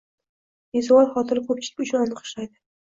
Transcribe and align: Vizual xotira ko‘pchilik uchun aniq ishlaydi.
Vizual 0.79 1.05
xotira 1.19 1.45
ko‘pchilik 1.53 1.87
uchun 1.89 2.05
aniq 2.05 2.29
ishlaydi. 2.29 2.57